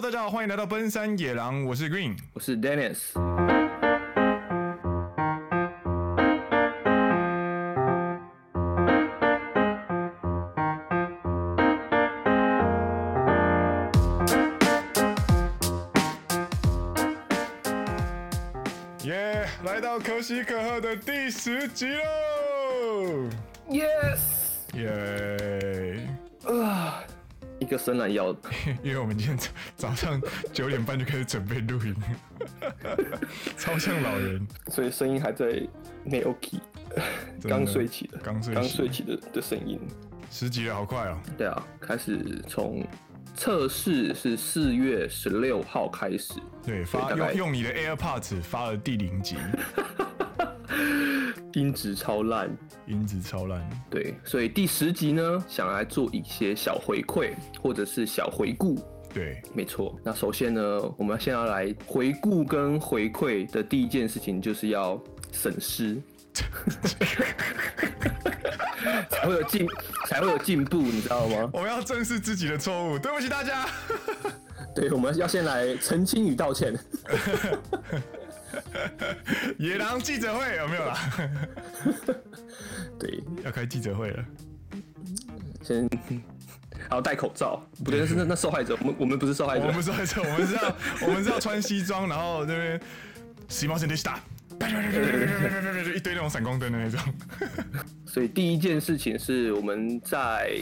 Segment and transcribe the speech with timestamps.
[0.00, 3.18] Hello，大家好，欢迎来到奔山野狼，我是 Green，我是 Dennis。
[19.02, 23.28] 耶，yeah, 来到可喜可贺的第十集喽
[23.68, 24.20] ！Yes，
[24.74, 25.67] 耶，啊。
[27.68, 28.34] 一个伸懒腰，
[28.82, 30.18] 因为我们今天早早上
[30.54, 31.94] 九点半就开始准备录音，
[33.58, 35.62] 超像老人，所以声音还在
[36.06, 36.60] Naoki，
[37.42, 39.78] 刚睡起的，刚睡刚睡起的的声音。
[40.30, 41.18] 十集了，好快哦！
[41.36, 42.86] 对啊，开始从
[43.36, 46.32] 测试是四月十六号开始，
[46.64, 49.36] 对，发用用你的 AirPods 发了第零集。
[51.58, 52.48] 音质超烂，
[52.86, 53.68] 音质超烂。
[53.90, 58.78] 对，所以第十集呢，想来做一些小回馈或者是小回顾。
[59.12, 59.98] 对，没错。
[60.04, 60.62] 那首先呢，
[60.96, 66.00] 我们现在要来回顾跟回馈的第一件事情，就是要审视，
[69.10, 69.66] 才会有进，
[70.06, 71.50] 才会有进步，你知道吗？
[71.52, 73.66] 我们要正视自己的错误，对不起大家。
[74.76, 76.72] 对，我们要先来澄清与道歉。
[79.58, 80.98] 野狼记者会有没有啦？
[82.98, 84.24] 对，要开记者会了。
[85.62, 85.88] 先，
[86.88, 87.62] 还要戴口罩。
[87.84, 88.76] 不对，那是那那受害者。
[88.80, 90.22] 我们我们不是受害者，我们受害者。
[90.22, 92.80] 我们是要我们是要穿西装，然后那边
[93.48, 94.20] 西毛线的打，
[95.94, 97.00] 一堆那种闪光灯的那种。
[98.06, 100.60] 所以第一件事情是我们在。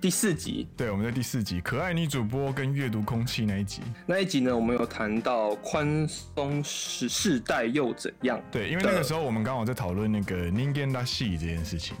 [0.00, 8.40] 第四集，对，我们在第四集，可爱女主播跟阅读空气那一集，那一集呢，我们有谈到宽松世世代又怎样？
[8.50, 11.94] 对，因为那个时候我们刚好在讨论那个人间らしい这件事情。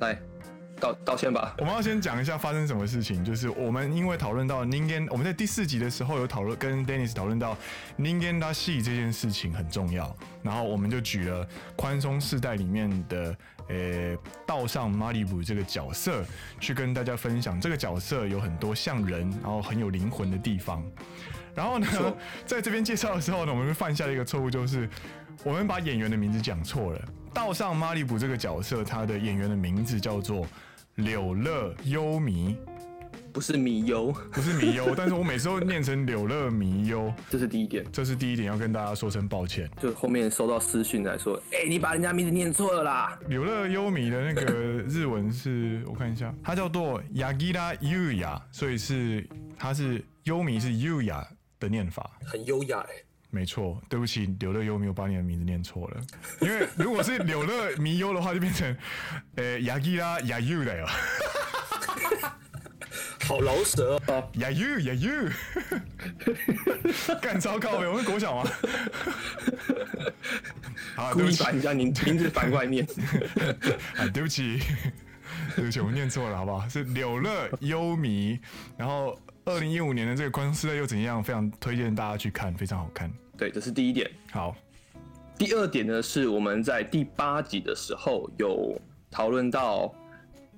[0.00, 0.18] 来，
[0.80, 1.54] 道道歉吧。
[1.58, 7.54] 我们要先讲一下发生什么事情，就是我们因为讨论到人间，我们在第四集的时候有讨论，跟 Dennis 讨论到
[7.98, 13.36] 人间らしい这件事情很重要，然后我们就举了宽松世代里面的。
[13.69, 16.25] 呃、欸，道上马里布这个角色，
[16.59, 20.83] 去跟大家分享这个角色有很多像人，然后很有灵魂的地方。
[21.53, 21.87] 然后呢，
[22.45, 24.89] 在这边介绍的时候呢，我们犯下了一个错误，就是
[25.43, 27.01] 我们把演员的名字讲错了。
[27.33, 30.47] 道上马里布这个角色，他的演员的名字叫做
[30.95, 32.55] 柳乐优弥。
[33.37, 39.69] 不是米优， 不是米优，但是我每次都念成柳乐米优，这是第一点，这是第一点，要跟大家说声抱歉。
[39.79, 43.19] 就后面收到私讯来说，哎、欸，你把人家名字念错了啦。
[43.29, 44.43] 柳乐优米的那个
[44.87, 51.23] 日文是我看一下，它叫做 Yagira Yuya，所以是它是优米是 Yuya
[51.59, 52.89] 的念法，很优雅哎。
[53.29, 56.01] 没错，对不起，柳乐优米，我把你的名字念错了，
[56.41, 58.75] 因为如果是柳乐弥优的话，就变成
[59.35, 60.87] 呃 Yagira Yayu 的哟。
[63.27, 64.23] 好饶舌啊！
[64.35, 65.29] 呀 you 呀 you，
[67.21, 67.85] 干糟糕呗！
[67.85, 68.49] 我们国小吗？
[70.95, 72.87] 好，故意把人家名名字反过来念。
[73.97, 74.61] 啊， 对不起，
[75.57, 76.69] 对不起，我念错了，好不好？
[76.69, 78.39] 是柳乐优弥。
[78.77, 83.11] 然后，二零一五年的这个《宽松世代又怎样》，非常推荐大家去看，非常好看。
[83.37, 84.09] 对，这是第一点。
[84.31, 84.55] 好，
[85.37, 89.93] 第二点呢，是我们在第八集的时候有讨论到。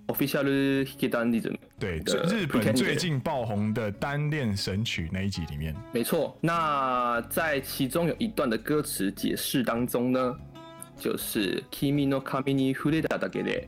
[0.08, 1.96] Official Hikkidandiism 对，
[2.28, 6.36] 日本最近爆红的单恋神曲那一集里面，没错。
[6.42, 10.36] 那在其中有一段的歌词解释当中呢，
[10.98, 13.66] 就是 Kimi no kami ni fureta dake de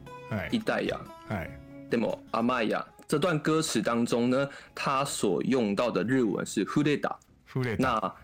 [0.50, 0.98] itai ya，
[1.28, 1.48] 哎，
[1.90, 2.86] でも甘い呀。
[3.08, 7.76] 这段歌词当中呢，它所用到的日文是 fureta，fureta。
[7.78, 8.14] 那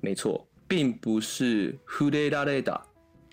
[0.00, 2.80] 没错，并不是 furerareda。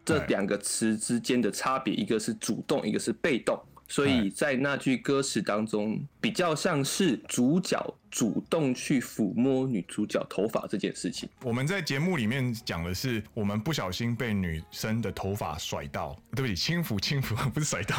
[0.03, 3.62] 这两个词之间的差别，一个是主动，一个是被动。
[3.87, 11.28] 所以在那句歌词当中，比较像是主角主动去抚摸女主角头发这件事情。
[11.43, 17.97] 我们在节目里面讲的是，我们不小心被女生的头发甩到，对不起，轻抚轻抚，不是甩到，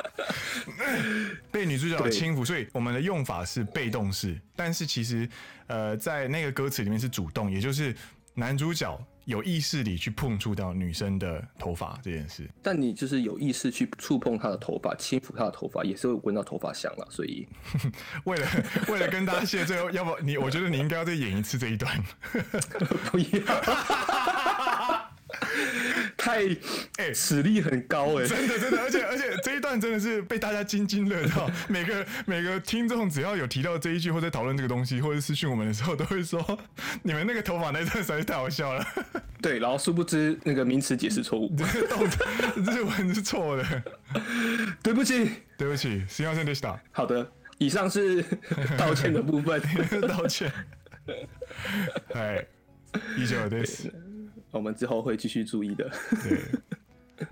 [1.50, 4.38] 被女主角轻抚，所以我们的用法是被动式。
[4.54, 5.28] 但是其实，
[5.68, 7.94] 呃，在那个歌词里面是主动，也就是
[8.34, 9.00] 男主角。
[9.30, 17.06] 有意识地去碰触到女生的头发这件事，但你就是有意识去触碰她的头发，轻抚她的头发，也是会闻到头发香了。
[17.08, 17.46] 所以，
[18.24, 18.46] 为了
[18.88, 22.02] 为了跟大家谢罪，要不你，我觉得你应该要再演一次这一段。
[23.12, 24.49] 不要。
[26.16, 26.44] 太
[26.96, 31.50] 哎，实力很高哎、欸， 真的真的，而且而且这一段真的是被大家津津乐道。
[31.68, 36.58] 每个每个听众只要有提到这一句，或者讨论这个东西，或者私讯我们的时候，都会说
[37.02, 38.86] 你们那个头发那段实在是太好笑了。
[39.40, 42.08] 对，然后殊不知那个名词解释错误，这个动
[42.64, 43.82] 这个文是错的。
[44.82, 47.26] 对不起，对不起，实际上是 d 好的，
[47.58, 48.22] 以上是
[48.76, 49.60] 道歉的部分，
[50.06, 50.52] 道歉。
[52.14, 52.44] 哎，
[53.16, 53.90] 以上です。
[54.50, 55.90] 我们之后会继续注意的。
[56.22, 57.26] 对，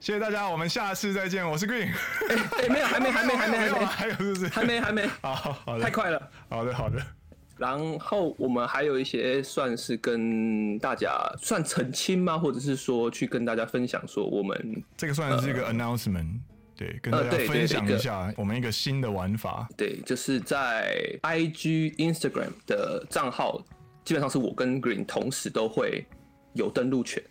[0.00, 1.48] 谢谢大家，我们下次再见。
[1.48, 1.92] 我是 Green。
[2.28, 4.48] 哎哎，没有，还没，还没，还没，还没，还有是不是？
[4.48, 5.06] 还没，还没。
[5.22, 6.30] 好，好的，太快了。
[6.48, 7.00] 好的，好的。
[7.56, 11.12] 然后我们还有一些算是跟大家
[11.42, 12.38] 算澄清吗？
[12.38, 16.40] 或者是说去跟大家分享说我们这个算是一个 announcement，、呃、
[16.74, 19.68] 对，跟大家分享一下我们一个新的玩法。
[19.76, 23.62] 对，就是在 IG、Instagram 的账号，
[24.06, 26.06] 基本上是我跟 Green 同时都会
[26.52, 27.22] 有登录权。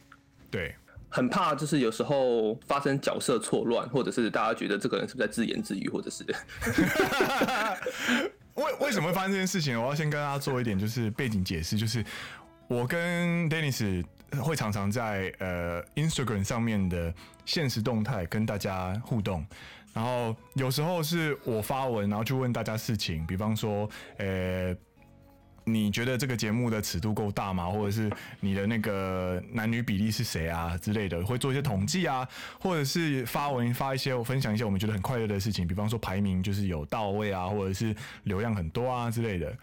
[0.51, 0.75] 对，
[1.09, 6.25] 很怕就是有时候发生角色错乱，或者是大家觉得这个人是不是在自言自语，或者是。
[8.55, 9.79] 为为什么会发生这件事情？
[9.79, 12.03] 我要先跟大家做一点就是背景解释，就是
[12.67, 14.03] 我跟 Dennis
[14.41, 17.13] 会常常在呃 Instagram 上面的
[17.45, 19.45] 现实动态跟大家互动，
[19.93, 24.75] 然后有时候是我发文，然后去问大家事情，比方说，呃。
[25.65, 27.69] 你觉得这个节目的尺度够大吗？
[27.69, 28.09] 或者是
[28.39, 31.23] 你的那个男女比例是谁啊之类的？
[31.25, 32.27] 会做一些统计啊，
[32.59, 39.55] 或者是发文发一些我分享一些我们觉得很快乐的事情，比方说排名就是有到位啊，或者是流量很多啊之类的。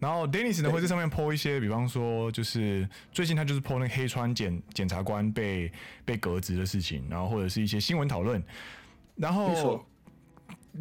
[0.00, 5.72] 然后 Dennis 呢会在上面 po 一些，比方说就是最近他就是 po 那个黑川检检察官被
[6.04, 8.42] 被革职的事情，然后或者是一些新闻讨论，
[9.16, 9.84] 然后。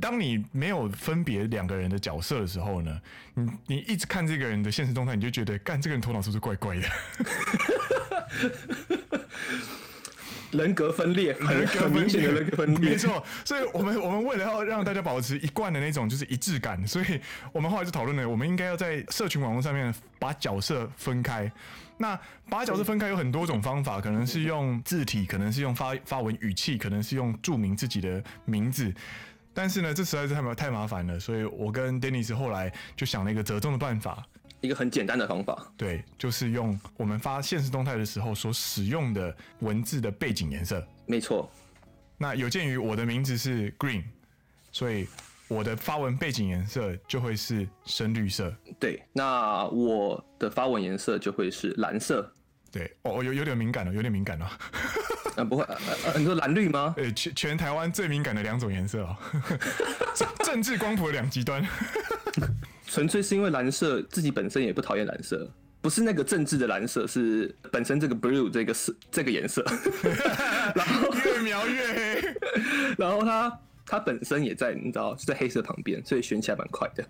[0.02, 3.02] 当你没有分别两个人的角色的时候呢，
[3.34, 6.88] 你你一直看这个人的现实动态，你就觉得，干这个人头脑是不是怪怪的？
[10.52, 13.24] 人格分裂，很很明显的人格分裂， 没错。
[13.44, 17.20] 所以我们我们为了要让大家保持一贯的那种就是一致感，所以
[17.52, 21.52] 我们后来就讨论了，我们应该要在社群网络上面把角色分开。
[21.98, 22.20] 那
[22.50, 28.94] 把角色分开有很多种方法，可能是用字体，可能是用发发文语气，可能是用注明自己的名字。
[29.54, 34.26] 但是呢，这实在是太麻太麻烦了，所以我跟 Dennis 后来就想了一个折中的办法，
[34.62, 35.72] 一个很简单的方法。
[35.78, 40.86] 对，就是用我们发现实动态的时候所使用的文字的背景颜色。
[41.06, 41.50] 没错。
[42.18, 44.04] 那有鉴于我的名字是 Green，
[44.72, 45.08] 所以
[45.48, 48.54] 我的发文背景颜色就会是深绿色。
[48.80, 52.32] 对，那我的发文颜色就会是蓝色。
[52.74, 54.50] 对，哦，有有点敏感了，有点敏感了。
[55.38, 55.78] 啊，不会，啊
[56.08, 56.96] 啊、你说蓝绿吗？
[56.98, 59.16] 呃，全全台湾最敏感的两种颜色哦，
[60.16, 61.64] 政政治光谱的两极端。
[62.88, 65.48] 纯粹是因为蓝色自己本身也不讨厌蓝色，
[65.82, 69.64] 不是那个政治的蓝色，是本身这个 blue 这个色这个颜色。
[70.74, 72.36] 然后越描越黑，
[72.98, 77.08] 然后它它本身也在，你知道，就在黑色旁边，所以选起来蛮快的。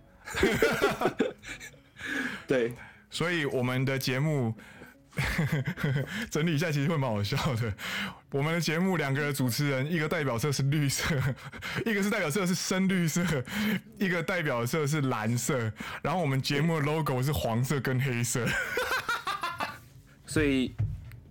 [2.45, 2.73] 对，
[3.09, 4.53] 所以我们的节目。
[6.31, 7.73] 整理一下，其实会蛮好笑的。
[8.31, 11.15] 我们的节目两个主持人，一个代表色是绿色，
[11.85, 13.21] 一个是代表色是深绿色，
[13.99, 15.71] 一个代表色是蓝色。
[16.01, 18.45] 然后我们节目的 logo 是黄色跟黑色。
[20.25, 20.75] 所以。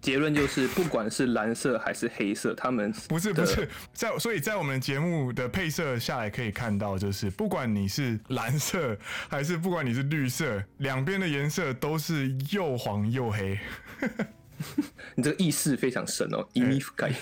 [0.02, 8.98] 结论就是，不管是蓝色还是黑色，他们不是不是在，所以在我们节目的配色下来可以看到，就是不管你是蓝色
[9.30, 13.58] 还是不管你是绿色，两边的颜色都是又黄又黑。
[15.14, 17.12] 你这个意识非常深哦，意义感，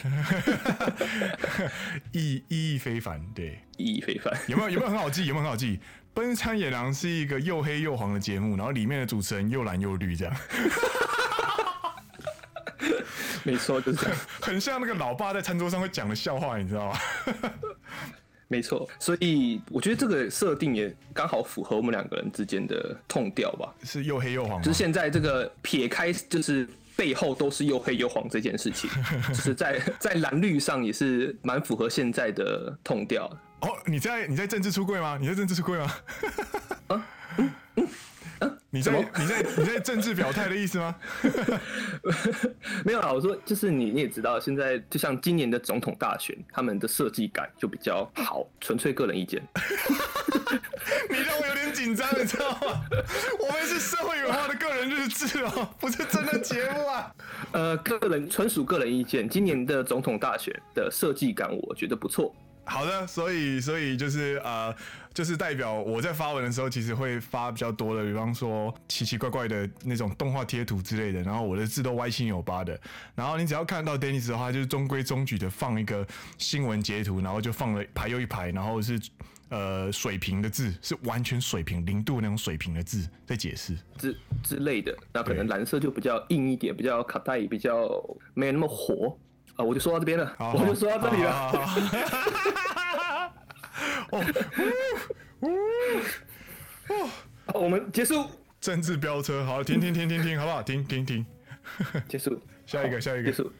[2.12, 4.32] 意意义非凡，对，意义非凡。
[4.46, 5.26] 有没有有没有很好记？
[5.26, 5.78] 有没有很好记？
[6.12, 10.34] 奔餐野狼是一个又黑又黄的节目，然后里面的主持人又蓝又绿，这样。
[13.44, 14.06] 没错，就是
[14.40, 16.98] 很像那个老爸在餐桌上会讲的笑话，你知道吗？
[18.48, 23.72] 没错，所以我觉得这个设定也刚好符合我们两个人之间的 tone 调吧。
[23.84, 28.90] 是又黑又黄，就是现在这个撇开，就是背后都是又黑又黄这件事情，
[29.28, 33.30] 就是在在蓝绿上也是蛮符合现在的 tone 调。
[33.60, 35.16] 哦，你在你在政治出柜吗？
[35.20, 35.94] 你在政治出柜吗？
[36.88, 37.06] 啊？
[37.38, 37.88] 嗯嗯
[38.70, 40.94] 你在你在你在政治表态的意思吗？
[42.84, 49.42] 没有啊，我说就是你你也知道，现在就像今年的总统大选，他们的设计感就比较好，纯粹个人意见。
[51.10, 52.84] 你让我有点紧张，你知道吗？
[53.40, 57.14] 我们是社会文化的个人日志哦，不是真的节目啊。
[57.52, 62.34] 呃，个人纯属个人意见，今年的总统大选的设计感我觉得不错。
[62.64, 64.72] 好的，所以所以就是呃，
[65.12, 72.78] 就是代表我在发文的时候，其实会发比较多的，比方说奇奇怪怪的那种动画贴图之类的，然后我的字都歪七扭八的，
[73.16, 76.06] 然后你只要看到 Dennis 的话，就是中规中矩的放一个
[76.38, 79.00] 新闻截图，然后就放了排又一排，然后是
[79.48, 87.90] 呃水平的字，是完全水平零度那种水平的字在解释之之类的，那可能蓝色就比较硬一点，比较卡带，比较
[88.32, 89.18] 没有那么活。
[89.56, 91.52] 啊，我就说到这边了，好好我就说到这里了。
[97.46, 98.26] 哦，我们结束。
[98.60, 100.62] 政治飙车，好，停停停停停，好不好？
[100.62, 101.24] 停停停，
[102.06, 102.38] 结束。
[102.66, 103.30] 下一个，下一个。
[103.30, 103.50] 结束。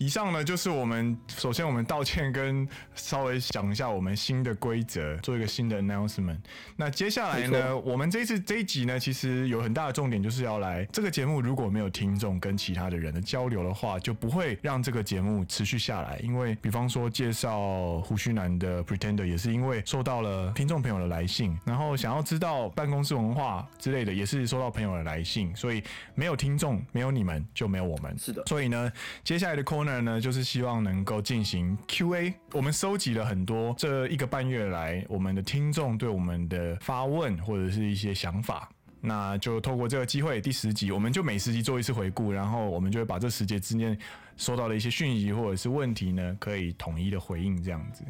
[0.00, 6.38] 以上呢，就是我们首先我们道歉，跟稍微讲一下我们新的规则，做一个新的 announcement。
[6.74, 16.18] 那接下来呢，我们这一次这一集呢，其实有很大的重点，就是要来这个节目如果没有听众跟其他的人的交流的话，就不会让这个节目持续下来。
[16.22, 25.82] 因为比方说介绍胡须男的 Pretender，也是因为收到了听众朋友的来信，然后想要知道办公室文化之类的，也是收到朋友的来信，所以
[26.14, 28.18] 没有听众，没有你们，就没有我们。
[28.18, 28.42] 是的。
[28.46, 28.90] 所以呢，
[29.22, 29.89] 接下来的 corner。
[29.98, 32.32] 呢，就是希望能够进行 Q&A。
[32.52, 38.70] 我们收集了很多这一个半月来我们的听众对我们的发问或者是一些想法，
[39.00, 43.98] 那就透过这个机会，第十集我们就每十集做一次回顾，然后我们就会把这十节之内
[44.36, 48.04] 收到的一些讯息或者是问题呢，可以统一的回应这样子。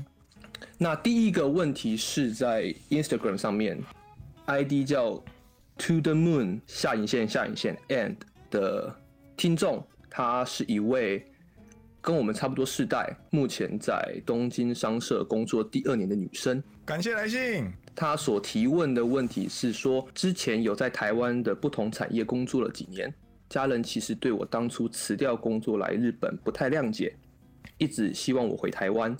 [0.77, 3.81] 那第一个问题是在 Instagram 上面
[4.47, 5.13] ，ID 叫
[5.79, 8.17] To the Moon 下引线下引线 And
[8.51, 8.95] 的
[9.37, 11.27] 听众，他是一位。
[12.03, 17.71] 跟我们差不多世代，目前在东京商社工作第二年的女生，感谢来信。
[17.95, 23.13] 她所提问的问题是说，之前有在台湾的不同产业工作了几年，
[23.51, 27.15] 家人其实对我当初辞掉工作来日本不太谅解，
[27.77, 29.15] 一直希望我回台湾。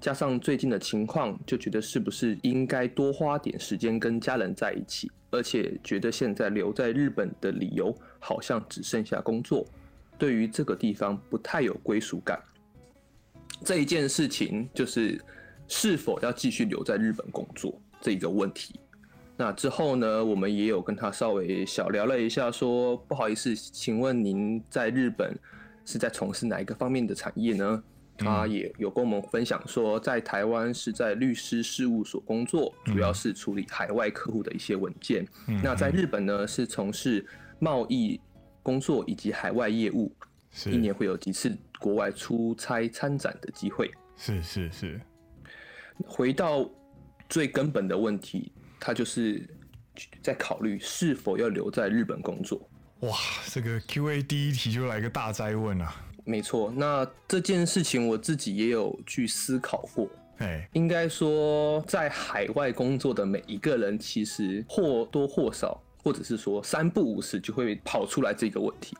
[0.00, 9.66] 加上最近的情况，就觉得是不是应该多花点时间跟家人在一起，而且觉得现在留在日本的理由好像只剩下工作。
[10.18, 12.40] 对于这个地方不太有归属感，
[13.64, 15.20] 这一件事情就是
[15.66, 18.78] 是否要继续留在日本工作这一个问题。
[19.36, 25.36] 那之后呢，我们也有跟他稍微小聊了一下，说不好意思，请问您在日本
[25.84, 27.82] 是在从事哪一个方面的产业呢？
[28.18, 35.26] 他也有跟我们分享说，在台湾是在律师事务所工作，主要是处理海外客户的一些文件。
[35.62, 37.26] 那在日本呢，是从事
[37.58, 38.20] 贸易。
[38.62, 40.14] 工作以及海外业务，
[40.66, 43.90] 一年会有几次国外出差参展的机会。
[44.16, 45.00] 是是是。
[46.06, 46.68] 回到
[47.28, 49.48] 最根本的问题，他就是
[50.22, 52.60] 在考虑是否要留在日本工作。
[53.00, 53.16] 哇，
[53.46, 55.94] 这个 Q&A 第一题就来个大灾问啊！
[56.24, 60.08] 没错，那这件事情我自己也有去思考过。
[60.38, 65.82] 哎，应该说，在海外工作的每一个人，其实或多或少。
[66.02, 68.96] 或者是说三不五时就会跑出来这个问题，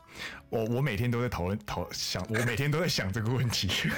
[0.48, 3.68] 我我每天都在讨论讨想，我每天都在想这个问题，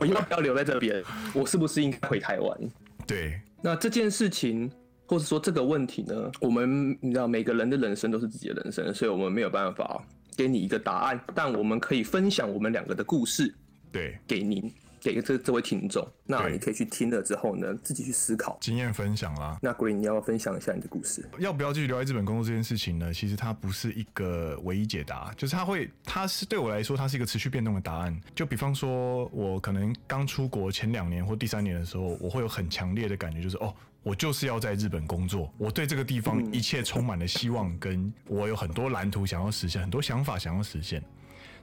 [0.00, 1.02] 我要不要留在这边？
[1.34, 2.58] 我是不是应该回台湾？
[3.06, 4.70] 对，那这件事情，
[5.06, 6.30] 或者说这个问题呢？
[6.40, 10.04] 我们你知道每个人的人生都是自己的人生，所以我们没有办法
[10.36, 13.52] 给你一个答案，但我们可以分享我们两个的故事，
[13.90, 14.72] 对，给您。
[15.00, 19.58] 给这这位听众，那你可以去听了之后呢，自己去思考经验分享啦。
[19.62, 21.26] 那 Green，你要不要分享一下你的故事？
[21.38, 23.12] 要不要继续留在日本工作这件事情呢？
[23.12, 28.20] 其实它不是一个唯一解答，就是它会，它是对我来说，它是一个持续变动的答案。
[28.34, 41.02] 就比方说，我可能刚出国前两年或第三年的时候，我会有很强烈的感觉，就是哦，我就是要在日本工作，我对这个地方一切充满了希望，跟我有很多蓝图想要实现，很多想法想要实现。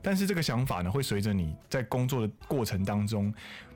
[0.01, 3.33] 但是这个想法呢，会随着你在工作的过程当中，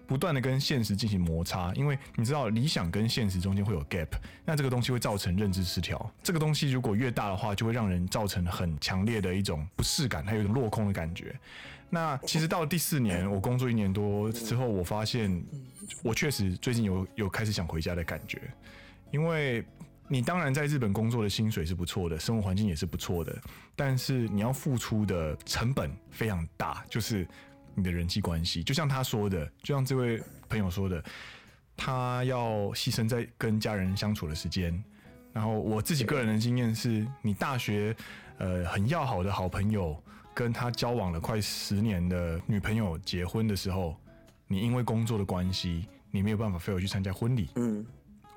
[0.08, 4.08] 不断的跟现实进行摩擦，因为你知道理想跟现实中间会有 gap，
[4.46, 6.12] 那这个东西会造成认知失调。
[6.22, 11.34] 这个东西如果越大的话，就会让人造成很强烈的一种不适感，还有一种落空的感觉。
[11.90, 15.44] 那其实到第四年，我工作一年多之后，我发现
[16.04, 18.42] 我确实最近有有开始想回家的感觉，
[19.12, 19.66] 因为。
[20.12, 23.34] 你当然在日本工作的薪水是不错的，生活环境也是不错的，
[23.78, 27.26] 但是你要付出的成本非常大，就是
[27.74, 28.62] 你的人际关系。
[28.62, 31.02] 就像他说的，就像这位朋友说的，
[31.78, 34.84] 他要牺牲在跟家人相处的时间。
[35.32, 37.96] 然后我自己个人的经验是，你大学
[38.38, 39.98] 呃很要好的好朋友，
[40.34, 43.96] 跟他交往了快十年的女朋友结婚的时候，
[44.46, 47.48] 你因为工作的关系，你没有办法飞回去参加婚礼。
[47.56, 47.86] 嗯。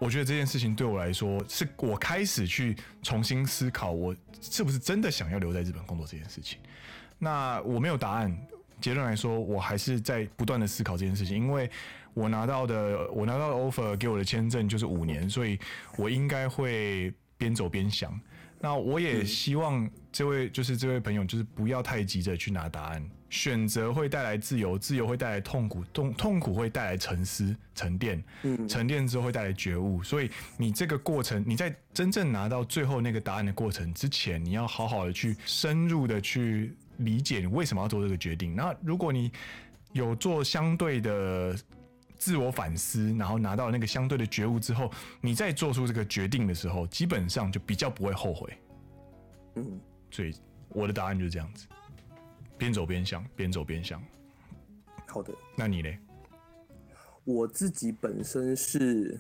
[0.05, 6.59] 我觉得这件事情对我来说，是我开始去重新思考，我是不是真的想要留在日本工作这件事情。
[7.19, 8.37] 那我没有答案，
[8.83, 11.71] 结论来说，我还是在不断的思考这件事情，因为
[12.13, 15.59] 我拿到的我拿到的 offer 给我的签证就是五年，所以
[15.97, 18.21] 我应该会边走边想。
[18.61, 23.03] 那我也希望这位就是这位朋友，就是不要太急着去拿答案。
[23.35, 28.23] 选择会带来自由，自由会带来痛苦，痛痛苦会带来沉思、沉淀。
[28.45, 30.01] 嗯，沉淀之后会带来觉悟。
[30.03, 38.55] 所以你这个过程，你在真正拿到最后那个答案的过程之前，你要好好的去深入的去理解你为什么要做这个决定。
[38.55, 39.33] 那如果你
[39.93, 41.57] 有做相对的。
[42.17, 48.57] 自我反思，然后拿到那个相对的觉悟之后，你再做出这个决定的时候，基本上就比较不会后悔。
[49.57, 49.79] 嗯，
[50.11, 50.35] 所以
[50.71, 51.67] 我的答案就是这样子，
[52.57, 54.03] 边走边想，边走边想。
[55.07, 55.89] 好的，那你呢？
[57.25, 59.19] 我自己本身是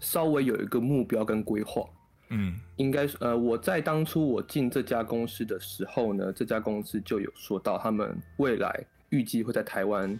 [0.00, 1.84] 稍微有一个目标跟规划。
[2.30, 10.18] 嗯，应该呃，我在当初我进这家公司的时候呢，这家公司就有说到他们未来预计会在台湾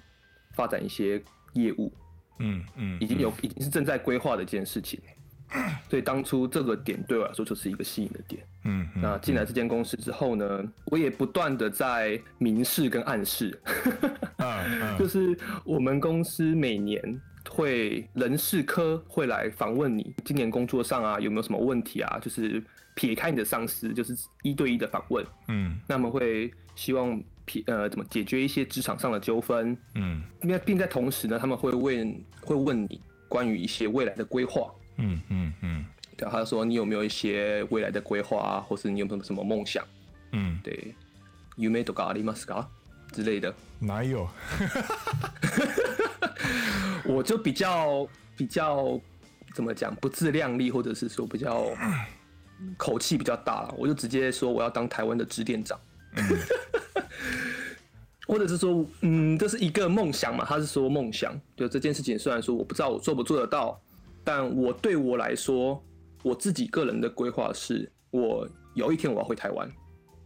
[0.53, 1.23] 发展一些
[1.55, 1.93] 业务。
[2.39, 5.01] 嗯嗯，已经有已经是正在规划的一件事情。
[5.89, 8.43] 所以当初这个点对我来说就是一个吸引的点。
[8.65, 13.61] 嗯，嗯，那进来这间公司之后呢，我也不断的在明示跟暗示，
[14.99, 22.19] 就是我们公司每年会人事科会来访问你，今年工作上啊有没有什么问题啊？
[22.21, 22.63] 就是
[22.95, 25.25] 撇开你的上司，就是一对一的访问。
[25.49, 29.77] 嗯，那么会希望撇呃怎么解决一些职场上的纠纷。
[29.97, 34.73] 嗯，并并在同时呢，他们会问会问你关于一些未来的规划。
[34.98, 35.86] 嗯嗯嗯，
[36.18, 39.86] 对，他说你有没有一些未来的规划啊，或是你有没有什么梦想？
[40.32, 40.96] 嗯，对，
[41.56, 42.66] 梦とかありますか
[43.14, 43.54] 之类的。
[43.80, 44.28] 哪有？
[47.06, 49.00] 我就比较比较
[49.54, 51.68] 怎么讲，不自量力，或者是说比较
[52.76, 55.80] 口气比较大了，我就直接说我要当台湾的支店长。
[56.16, 56.24] 嗯、
[58.26, 60.44] 或者是说，嗯，这是一个梦想嘛？
[60.44, 63.80] 他是说梦想，就这件事情，虽然说我不知道我做不做得到。
[64.25, 65.83] 但我对我来说，
[66.23, 69.71] 我自己个人的规划是，我有一天我要回台湾。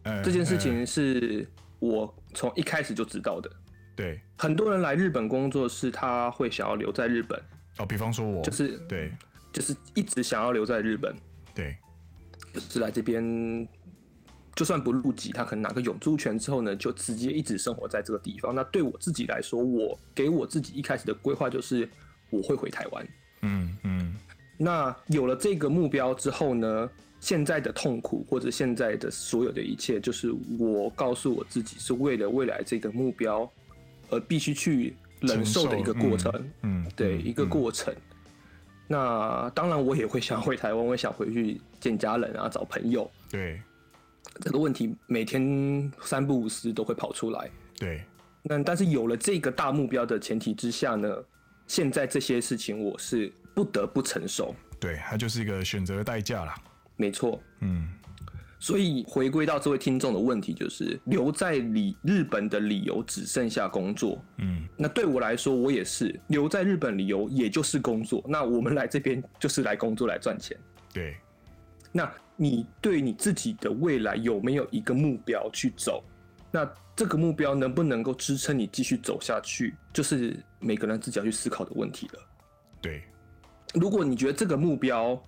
[0.05, 1.49] 嗯，这件事情是
[1.79, 3.51] 我从一开始就知道的。
[3.97, 7.41] 对，很多人来日本工作是他会想要留在日本。
[7.79, 9.11] 哦，比方说我，就是对，
[9.53, 11.17] 就是一直想要留在日本。
[11.55, 11.77] 对，
[12.53, 13.67] 就是来这边，
[14.55, 18.55] 就算不入籍，他可能拿个永住权之后呢，就直接一直生活在这个地方。
[18.55, 21.89] 那对我自己来说，我给我自己一开始的规划就是
[22.29, 23.09] 我会回台湾。
[23.43, 24.15] 嗯嗯，
[24.57, 26.91] 那有了这个目标之后呢，
[27.21, 33.51] 现在的痛苦或者现在的所有的一切，就是我告诉我自己是为了未来这个目标
[34.11, 36.33] 而必须去忍受的一个过程。
[36.63, 37.93] 嗯，嗯对，一个过程。
[37.95, 38.01] 嗯、
[38.87, 43.11] 那当然，我也会想回台湾，我也想回去见家人啊，找朋友。
[43.31, 43.61] 对，
[44.41, 47.51] 这个问题每天三不五时都会跑出来。
[47.79, 48.03] 对，
[48.43, 51.09] 那但是有了这个大目标的前提之下呢，
[51.67, 56.55] 现在这些事情我是不得不承受，对，它就是一个选择的代价啦。
[56.97, 57.89] 没错，嗯，
[58.59, 64.25] 所以回归到这位听众的问题，就是留在里日本的理由只剩下工作。
[64.39, 68.25] 嗯，那对我来说，我也是留在日本理由也就是工作。
[68.27, 70.57] 那我们来这边就是来工作来赚钱。
[70.93, 71.17] 对，
[71.93, 76.03] 那你对你自己的未来有没有一个目标去走？
[76.51, 82.21] 那这个目标能不能够支撑你继续走下去，就是每个人自己要去思考的问题了。
[82.81, 83.03] 对，
[83.75, 85.21] 如果你觉得这个目标，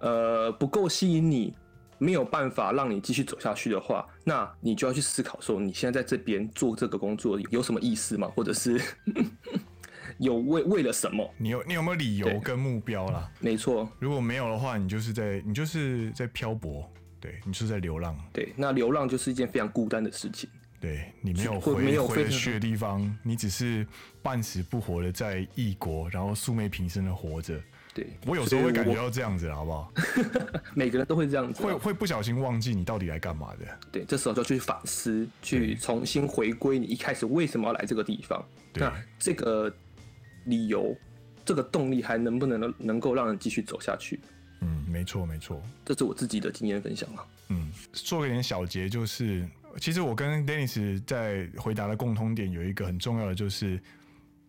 [0.00, 1.54] 呃，不够吸引你，
[1.98, 8.30] 没有办法让你继续走下去的话，那你就要去思考说，你现在在这边做这个工作有什么意思吗？
[8.34, 8.80] 或者是
[10.18, 11.28] 有为为了什么？
[11.38, 13.30] 你有你有没有理由跟目标啦？
[13.40, 16.88] 没错，如果没有的话，你就是在你就是在漂泊，
[17.20, 18.16] 对，你就是在流浪。
[18.32, 20.48] 对，那流浪就是一件非常孤单的事情。
[20.84, 23.86] 对，你没有回没有回得去的地方，你只是
[24.22, 27.58] 半死不活的在异国，然后素昧平生的活着。
[27.94, 29.90] 对，我有时候会感觉到这样子，好不好？
[30.76, 33.64] 每个人都会这样子，会会不小心忘记你到底来干嘛的。
[33.90, 38.44] 对，这时候就去反思，去重新回归你一开始为什么要来这个地方。
[38.74, 39.74] 那这个
[40.44, 40.94] 理由，
[41.46, 44.20] 这个动力还能不能能够让人继续走下去？
[44.60, 47.24] 嗯，没错没错，这是我自己的经验分享啊。
[47.48, 49.48] 嗯，做一点小结就是。
[49.78, 53.82] 其实我跟 Dennis 在回答的共通点有一个很重要的，就是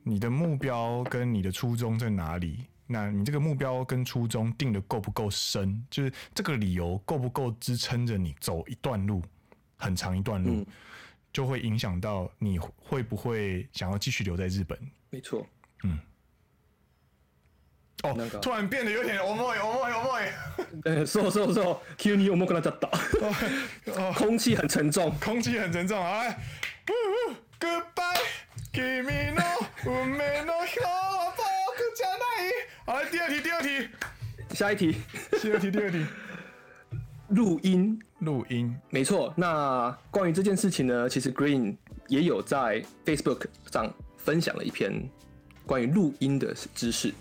[0.03, 2.65] 你的目标跟你的初衷在哪里？
[2.87, 5.83] 那你这个目标跟初衷定的够不够深？
[5.89, 9.23] 就是这个理由够不够支撑着你走一段路，
[9.75, 10.65] 很长一段路，嗯、
[11.33, 14.77] 就会影响到你会不会想要继续留在日本。
[15.09, 15.45] 没错，
[15.83, 15.97] 嗯。
[18.02, 20.32] 哦，突然变得有点重い重い重い。
[20.84, 22.88] 呃，そうそうそう，急に重くなっちゃった。
[22.88, 25.98] 哦， 空气很沉重，空气很沉重。
[25.98, 26.38] 来，
[27.60, 28.16] Goodbye，
[28.72, 29.42] 君の
[29.84, 31.42] 运命の人は仆
[31.94, 33.04] じゃない。
[33.04, 33.88] 好，第二题，第二题，
[34.54, 34.96] 下一题，
[35.42, 36.06] 第二题，第二题。
[37.28, 39.34] 录音，录音，没错。
[39.36, 41.76] 那关于这件事情呢，其实 Green
[42.08, 45.06] 也有在 Facebook 上分享了一篇
[45.66, 47.12] 关于录音的知识。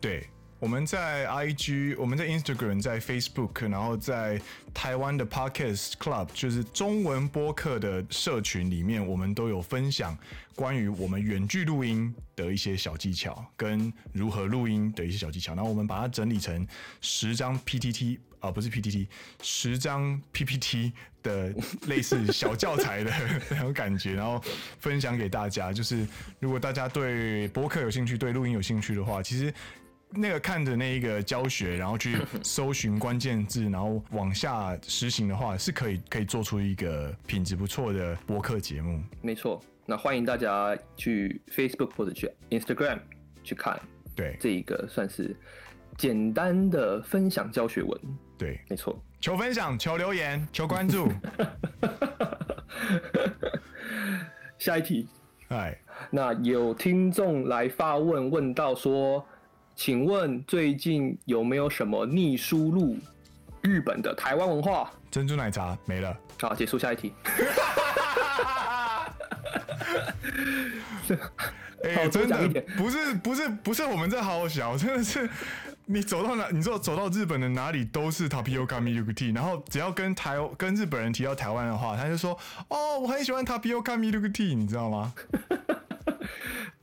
[0.00, 0.28] 对，
[0.58, 4.40] 我们在 IG，我们在 Instagram，在 Facebook，然后在
[4.72, 10.16] 台湾的 Podcast Club，就是中文播客的社群里面，我们都有分享
[10.54, 15.54] 关于我们远距录音的一些小技巧，跟如何录音的一些小技巧。
[15.54, 16.66] 然后我们把它整理成
[17.00, 19.08] 十张 PTT 啊，不是 PTT，
[19.42, 21.52] 十张 PPT 的
[21.86, 23.10] 类似小教材的
[23.50, 24.42] 那种感觉，然后
[24.78, 25.72] 分享给大家。
[25.72, 26.06] 就是
[26.38, 29.52] 如果大家对播客有兴趣，对录音有兴趣的话，其实。
[30.16, 39.00] 那个看着那一个教学，然后去 搜寻关键字，然后往下实行的话，是可以可以做出一个品质不错的播客节目。
[39.20, 42.98] 没错，那欢迎大家去 Facebook 或者去 Instagram
[43.44, 43.78] 去看。
[44.14, 45.36] 对，这一个算是
[45.98, 48.00] 简单的分享教学文。
[48.38, 48.98] 对，没错。
[49.20, 51.10] 求分享，求留言，求关注。
[54.58, 55.06] 下一题。
[55.48, 55.76] 哎，
[56.10, 59.24] 那有听众来发问，问到说。
[59.76, 62.96] 请问最近有没有什么逆输入
[63.60, 64.90] 日本的台湾文化？
[65.10, 66.16] 珍珠奶茶没了。
[66.40, 67.12] 好，结束下一题。
[71.84, 75.28] 哎、欸，真的不是不是不是我们这好小，真的是
[75.84, 82.36] 你走到哪，你知道走到日本的哪里都是 Tapioca Milk Tea，然后只要跟台跟日本人提到台湾的话，他就说
[82.68, 85.12] 哦，我很喜欢 Tapioca Milk Tea，你知道吗？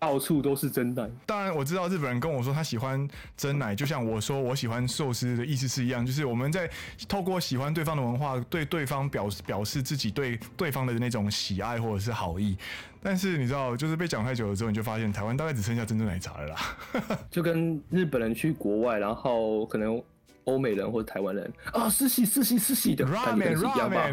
[0.04, 1.10] 到处都是真奶。
[1.26, 6.70] 当然我知道日本人跟我说他喜欢真奶，就像我说我喜欢寿司的意思是一样，就是我们在
[7.08, 12.58] 透过喜欢对方的文化，对对方表表示自己对对方的那种喜爱或者是好意。
[13.02, 16.58] 但是你知道，就是被讲太久了之后，你就发现台湾大概只剩下珍珠奶茶了啦。
[17.32, 20.04] 就跟日本人去国外，然后可能
[20.44, 24.10] 欧美人或者台湾人啊，四喜四喜四喜的感觉是一样吧？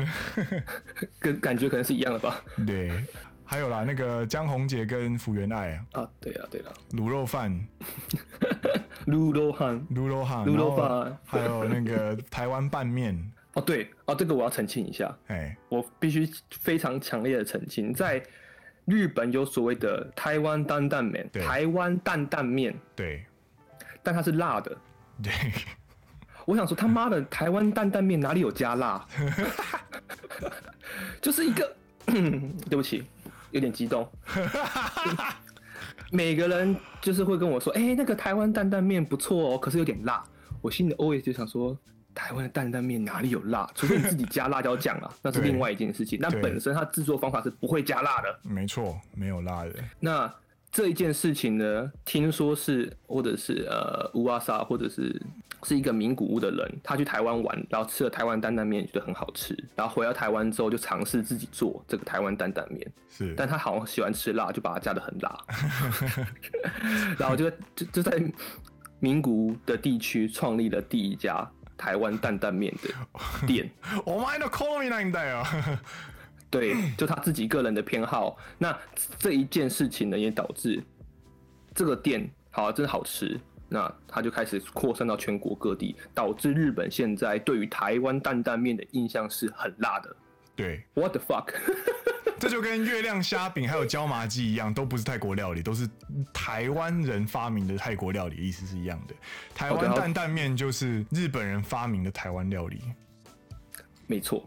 [1.19, 2.41] 跟感觉可能是一样的吧？
[2.65, 2.93] 对。
[3.51, 7.51] 还有啦，那个江宏杰跟福原爱啊，对啊，对了， 卤肉饭，
[9.07, 13.21] 卤肉饭，卤肉饭，卤肉饭，还有那个台湾拌面。
[13.55, 18.23] 哦，对，哦，这个我要澄清一下，哎，我必须非常强烈的澄清，在
[18.85, 23.27] 日本有所谓的台湾担担面，台湾担担面，对，
[24.01, 24.79] 但它是辣的，
[25.21, 25.33] 对，
[26.45, 29.05] 我想说他妈的 台湾担担面哪里有加辣？
[31.21, 33.05] 就是一个， 对不起。
[33.51, 34.09] 有点激动，
[36.11, 40.23] 每个人就是会跟我说：“哎、欸，那个台湾担担面不错哦，可是有点辣。”
[40.63, 41.77] 我心里 always 就想说
[42.15, 43.69] ：“台湾的担担面哪里有辣？
[43.75, 46.19] 除非你自己加辣椒酱啊，那是另外一件事情。
[46.21, 49.75] 那本身它制作方法是不会加辣的。”没错，没有辣的。
[49.99, 50.33] 那
[50.71, 55.21] 这一件事情呢，听说是或者是呃乌瓦萨，或者是。
[55.63, 62.93] 是一个名古屋的人，他去台湾玩，然后吃了台湾担担面，觉得很好吃，然后回到台湾之后就尝试自己做这个台湾担担面。
[63.09, 65.39] 是，但他好像喜欢吃辣，就把它加的很辣，
[67.19, 68.23] 然后就就就在
[68.99, 73.71] 名古屋的地区创立了第一家台湾担担面的店。
[76.51, 78.37] 对，就他自己个人的偏好。
[78.59, 78.77] 那
[79.19, 80.83] 这一件事情呢，也导致
[81.75, 83.39] 这个店好真的好吃。
[83.73, 90.15] 那他就开始扩散到全国各地，导致日本现在对于台湾担担面的印象是很辣的。
[90.57, 91.55] 对，What the fuck？
[92.41, 95.89] 这就跟月亮虾饼还有椒麻鸡一样，都不是泰国料理，都是
[96.33, 99.15] 台湾人发明的泰国料理，意思是一样的。
[99.55, 102.81] 台湾担担面就是日本人发明的台湾料理。
[104.07, 104.45] 没错，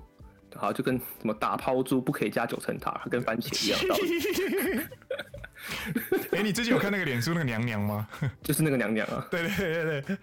[0.56, 4.82] 好，就跟什么打抛猪不可以加九层塔，跟番茄一样道理。
[6.32, 8.08] 哎、欸，你最近有看那个脸书那个娘娘吗？
[8.43, 9.26] 就是那个娘娘啊。
[9.32, 10.17] 对对对对，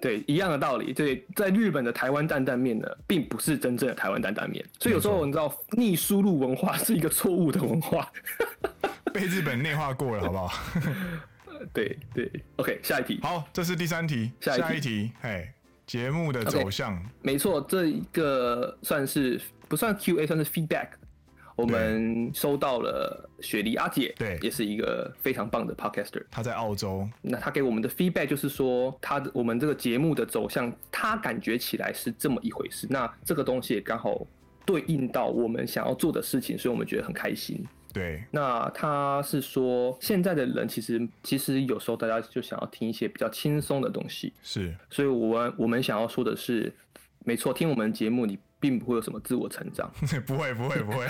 [0.00, 0.92] 对，一样的道理。
[0.92, 8.10] 对，在日本的台湾担担面呢，并不是真正的台湾担担面，所以有时候你知道逆输入文化是一个错误的文化，
[9.12, 10.52] 被日本内化过了，好不好？
[11.72, 13.18] 对对，OK，下一题。
[13.22, 15.10] 好，这是第三题，下一题。
[15.22, 15.52] 哎，
[15.86, 20.88] 节目的走向，okay, 没错，这一个算是不算 QA，算是 feedback。
[21.58, 26.22] 我们收到了雪梨阿姐，对，也是一个非常棒的 podcaster。
[26.30, 32.86] 她在澳洲，那她给我们的 feedback 就是说，她的我们这个节目的走向，她感觉起来是这么一回事。
[32.88, 34.24] 那这个东西也刚好
[34.64, 37.66] 对应到我们想要做的事情，所以我们觉得很开心。
[37.92, 46.72] 对，那他是说，现在的人其实其实有时候大家就想要听一些比较轻松的东西，是，所以我们我们想要说的是，
[47.24, 48.38] 没错，听我们节目你。
[48.60, 49.90] 并不会有什么自我成长，
[50.26, 51.06] 不会不会不会。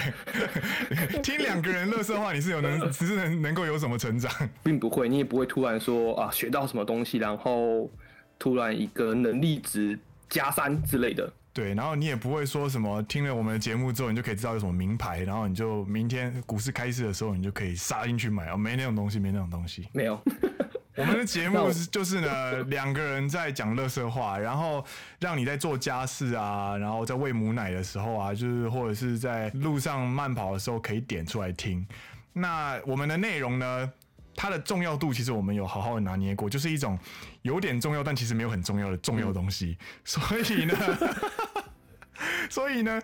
[1.22, 4.30] 听两个人乐色话，你是有能只是能能够有什么成长，
[4.62, 7.90] 并不会，你也不会突然说啊学到什么东西，然后
[8.38, 11.32] 突然一个能力值加三之类的。
[11.54, 20.20] 对，然后你也不会说什么听了我们的节目之后，你就可以知道有什么名牌，然后你就明天股市开市的时候，你就可以杀进去买哦，没那种东西，没那种东西，没有。
[20.98, 24.84] 我们的节目是就是呢， 两个人在讲乐色话，然后
[25.20, 31.86] 让你在做家事啊，然后在喂母奶的时候啊，就是或者是在路上慢跑的时候可以点出来听。
[32.32, 33.92] 那我们的内容呢，
[34.34, 36.98] 它的重要度其实我们有好好的拿捏过，就是一种
[37.42, 39.78] 有点重要但其实没有很重要的重要东西。
[40.04, 40.74] 所以呢。
[42.50, 43.00] 所以呢，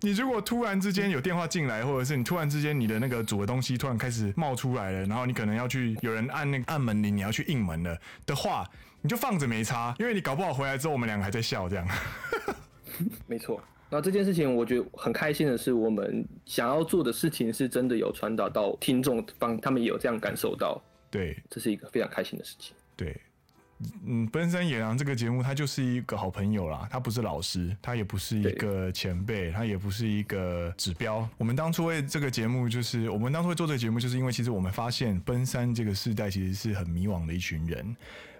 [0.00, 8.68] 你如果突然之间有电话进来，或者是你突然之间你的那个煮的东西突然开始冒出来了，然后你可能要去有人按那个按门铃，你要去应门了的话，
[9.00, 11.88] 你就放着没差，因为你搞不好回来之后我们两个还在笑这样。
[13.26, 20.82] 没错，那这件事情我觉得很开心的是，我们想要做的事情是真的有传达到听众帮，他们也有这样感受到。
[21.10, 22.74] 对，这是一个非常开心的事情。
[22.96, 23.18] 对。
[24.04, 26.88] 嗯，奔山野狼这个节目，他就是一个好朋友啦。
[26.90, 31.28] 他不是老师，他也不是一个前辈，他也不是一个指标。
[31.36, 37.96] 我们当初为这个节目，就是我们当初会做这个节目，就是因为其实我们发现奔山这个世代其实是很迷惘的一群人。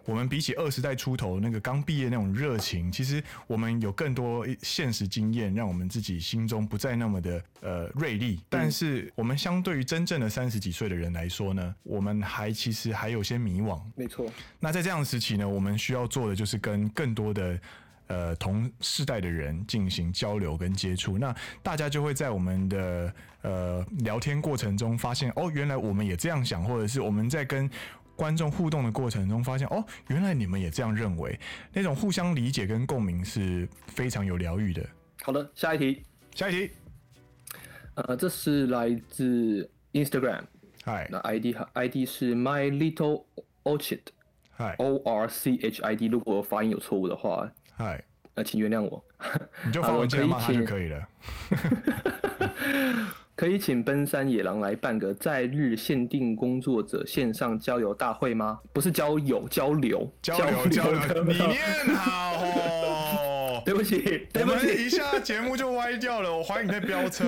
[0.09, 8.41] 我们比起二十代出头那个刚毕业那种热情，其实我们有更多现实经验，让我们自己心中不再那么的呃锐利。
[8.49, 13.79] 但是我们相对于真正的三十几岁的人来说呢，我们还其实还有些迷惘。
[13.95, 14.25] 没错。
[14.59, 17.61] 那在这样的时期呢，我们需要做的就是跟更多的
[18.07, 21.19] 呃同世代的人进行交流跟接触。
[21.19, 27.71] 那大家就会在我们的呃聊天过程中发现，哦，原来我们也这样想，或者是我们在跟。
[28.19, 31.39] 观众互动的过程中，发现哦，原来你们也这样认为，
[31.73, 34.85] 那种互相理解跟共鸣是非常有疗愈的。
[35.23, 36.03] 好的，下一题，
[36.35, 36.73] 下一题，
[37.95, 40.43] 呃，这是来自 Instagram，
[40.85, 43.25] 嗨，那 ID 和 ID 是 My Little
[43.63, 44.01] Orchid，
[44.51, 48.03] 嗨，O R C H I D，如果发音有错误的话，嗨，
[48.35, 49.05] 那请原谅我，
[49.65, 51.09] 你就发文字骂他就可以了。
[53.39, 58.59] 可以请奔山野狼来办个在日限定工作者线上交流大会吗？
[58.73, 61.23] 不是交友，交流，交流，交流。
[61.23, 61.61] 你念
[61.95, 63.63] 好哦。
[63.65, 66.37] 对不起，对不起，一下节目就歪掉了。
[66.37, 67.25] 我怀疑你在飙车。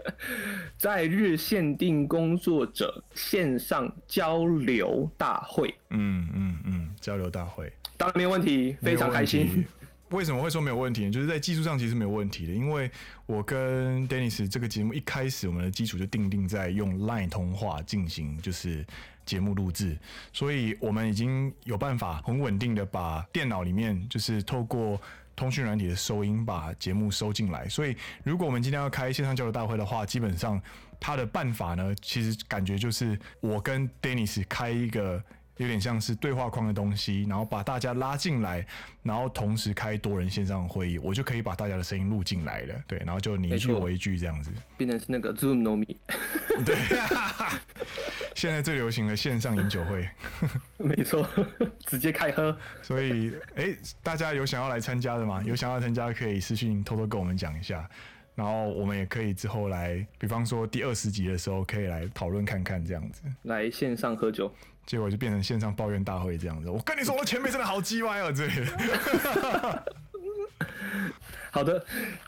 [0.76, 5.74] 在日限定工作者线上交流大会。
[5.88, 9.64] 嗯嗯嗯，交流大会，当然没有问题，非常开心。
[10.10, 11.10] 为什么会说没有问题呢？
[11.10, 12.88] 就是在技术上其实没有问题的，因为
[13.26, 18.86] 我跟 Dennis 这个节目一开始我们的基础就定定在用 Line 通话进行就是
[19.24, 19.98] 节目录制，
[20.32, 25.00] 所以我们已经有办法很稳定的把电脑里面就是透过
[25.34, 27.68] 通讯软体的收音把节目收进来。
[27.68, 30.62] 所以如果我们今天要开线上交流大会的话，基本上
[31.00, 35.20] 他的办法呢，其实感觉就是我跟 Dennis 开一个。
[35.58, 38.66] 有点像是对话框的东西，然后把大家拉进来，
[39.02, 42.74] 然后同时开多人线上会议，我就可以把大家的声音录进来了。
[42.86, 45.86] 对，然后就你一句我一句这样子，变成是那个 Zoom No Me。
[46.64, 46.76] 对，
[48.34, 50.08] 现在最流行的线上饮酒会，
[50.76, 51.26] 没错，
[51.86, 52.56] 直接开喝。
[52.82, 55.42] 所以，哎、欸，大家有想要来参加的吗？
[55.42, 57.88] 有想要参加可以私信偷偷跟我们讲一下，
[58.34, 64.54] 然后我们也可以之后来，比方说第二十集的时候可以来讨论看看这样子，来线上喝酒。
[64.86, 66.70] 结果就变成线上抱怨大会这样子。
[66.70, 68.30] 我跟你说，我前辈真的好鸡歪啊！
[68.32, 68.52] 这里。
[71.50, 71.84] 好的，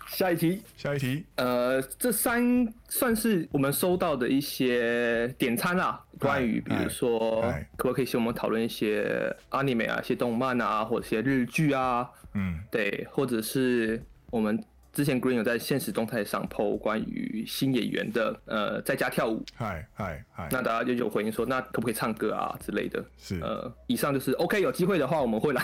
[0.08, 1.24] 下一题，下一题。
[1.36, 6.02] 呃，这三算是我们收到的一些点餐啦。
[6.18, 7.42] 关于比如说，
[7.76, 12.10] 可不可以请我们讨论一些 anime 啊，一些动漫啊，或者一些日剧啊？
[12.34, 14.62] 嗯，对，或者是我们。
[14.98, 23.04] 之前 Green 有在现实动态上 po 关于新演员的呃在家跳舞，嗨嗨嗨，那大家就有回应说，那可不可以唱歌啊之类的？
[23.16, 25.62] 是呃，以上就是 OK，有机会的话我们会来。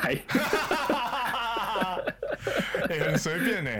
[2.90, 3.70] 欸、 很随便呢，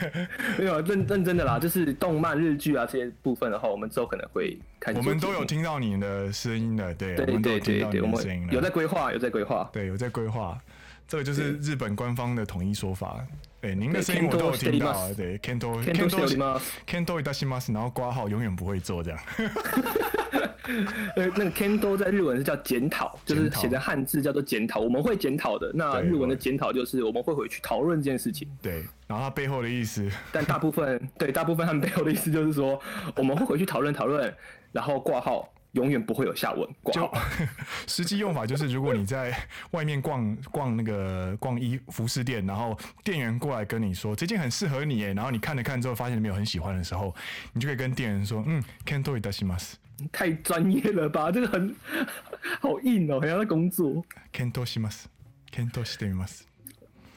[0.58, 4.94] 没有认认真的啦，就是动漫日剧啊这些部分的话，我们之后可能会看。
[4.94, 10.58] 我们都有听到你的声音的，对对对对对，我们有在规划，有在规划，对，有在规划。
[11.06, 13.22] 这个就是日本官方的统一说法。
[13.61, 15.13] 对，您的声音我都有听到。
[15.13, 19.19] 对，Kento Kento Kento いたします，然后括号永远不会做这样。
[21.15, 24.79] 呃，那个 Kento 在日文是叫检讨，就是写的汉字叫做检讨。
[24.79, 25.71] 我们会检讨的。
[25.73, 28.47] 那日文的检讨就是我们会回去讨论这件事情。
[28.61, 32.79] 对，然后它背后的意思，但大部分对大部分他们背后的意思就是说，
[33.15, 34.31] 我们会回去讨论讨论，
[34.71, 35.50] 然后括号。
[35.73, 36.67] 永远不会有下文。
[36.91, 37.11] 就
[37.87, 39.37] 实际用法就是，如果你在
[39.71, 47.13] 外面逛 逛那个逛衣服饰店，然后店员过来跟你说这件很适合你耶，然后你看了看之后发现你没有很喜欢的时候，
[47.53, 49.73] 你就可以跟店员说，嗯，Kento いたします。
[50.11, 51.75] 太专业了吧，这个很
[52.61, 54.03] 好硬哦，好像在工作。
[54.33, 55.05] Kento します，
[55.51, 56.41] Kento してみます。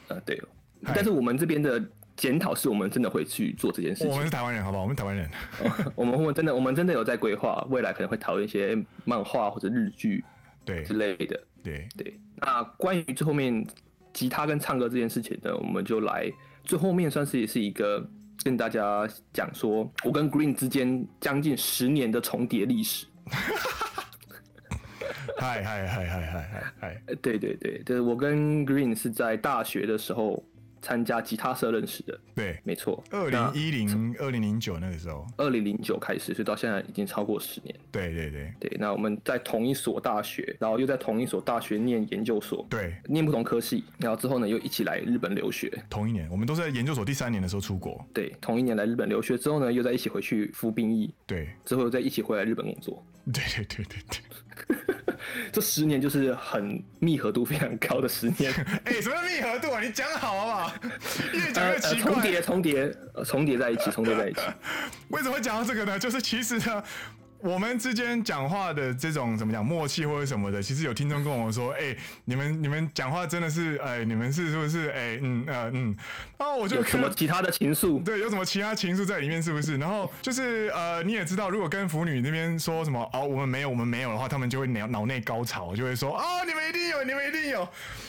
[0.07, 0.41] 呃，对，
[0.83, 1.81] 但是我们这边的。
[2.16, 4.10] 检讨是我们真的会去做这件事情。
[4.10, 4.82] 我们是台湾人，好不好？
[4.82, 5.30] 我们台湾人。
[5.94, 10.24] 我们我们真的我们真的有在规划，未来可能会讨论一些漫画或者日剧
[10.64, 11.38] 对之类的。
[11.62, 12.18] 对对。
[12.36, 13.66] 那关于最后面
[14.14, 16.32] 吉他跟唱歌这件事情呢，我们就来
[16.64, 18.02] 最后面算是也是一个
[18.42, 23.06] 跟大家讲说，我跟 Green 之间将近十年的重叠历史。
[25.38, 27.02] 嗨嗨嗨嗨嗨嗨嗨！
[27.20, 30.42] 对对对，就是我跟 Green 是在大学的时候。
[30.86, 37.74] 参加吉他社认识的，对，没错，二零一零、二零零九那个时候，二零零九开始，所以到现在已经超过十年。
[37.90, 45.72] 对对对对，那我们在同一所大学，然后又在同一所大学念研究所，对，念不同科系，然后之后呢又一起来日本留学。
[45.90, 48.00] 同一年，我们都是在研究所第三年的时候出国。
[48.14, 51.12] 对，同一年来日本留学之后呢，又在一起回去服兵役。
[51.26, 53.04] 对，之后又在一起回来日本工作。
[53.24, 54.20] 对对对对对。
[55.52, 58.52] 这十年就是很密合度非常高的十年。
[58.84, 59.80] 哎、欸，什么密合度啊？
[59.80, 60.72] 你讲好好不好？
[61.32, 62.12] 越讲越奇怪。
[62.12, 64.40] 重叠，重叠，重叠在一起，重叠在一起。
[65.10, 65.98] 为什么会讲到这个呢？
[65.98, 66.82] 就是其实呢。
[67.40, 74.88] 我们之间讲话的这种怎么讲默契或者什么的，其实有听众跟我说：“哎、欸，你们你们讲话真的是哎、欸，你们是是不是？
[74.88, 75.96] 哎、欸，嗯呃嗯。”
[76.38, 78.02] 然后我就有什么其他的情愫？
[78.02, 79.42] 对，有什么其他情愫在里面？
[79.42, 79.76] 是不是？
[79.76, 87.68] 然后就是呃，你也知道，如果跟腐女那边说什么哦，我们没有，我们没有的话，他们就会脑脑内高潮，就会说：“哦，你们一定有，你们一定有。”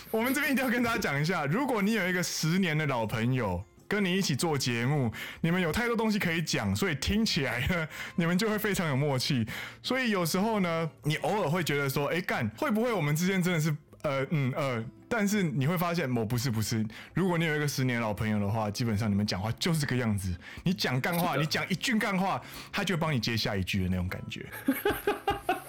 [0.10, 3.64] 我们这边一定要跟大家讲一下，如果你有一个十年的老朋友。
[3.88, 9.48] 跟你一起做节目，你们有太多东西可以讲，所以听起来呢， 你们就会非常有默契。
[9.82, 14.84] 所以有时候呢，你偶尔会觉得说，哎、欸，干会不会我们之间真的是呃嗯呃？
[15.10, 16.86] 但是你会发现，我不是不是。
[17.14, 20.36] 如果你有一个十年老朋友的话，基本上你们讲话就是这个样子。
[20.64, 22.42] 你讲干话，你讲一句干话，
[22.74, 24.46] 他就会帮你接下一句的那种感觉。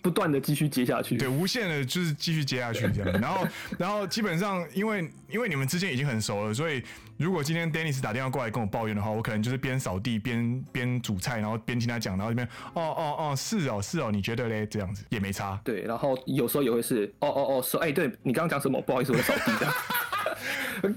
[0.00, 3.20] 不断的继续接下去，对，无限的就是继续接下去这样。
[3.20, 3.46] 然后，
[3.78, 6.82] 然后基本上，因为因为你们之间已经很熟了，所以
[7.16, 14.66] 如果今天 Dennis 打电话过来跟我抱怨的话，我可能就是边扫地边边煮菜，然后边听他讲，然后这边哦哦哦，是哦是哦，你觉得嘞？
[14.66, 15.60] 这样子也没差。
[15.62, 18.80] 对，然后有时候也会是哦哦哦说，哎、欸，对你刚刚讲什么？
[18.82, 19.72] 不好意思，我在扫地的。